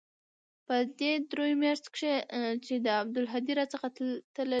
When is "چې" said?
2.65-2.73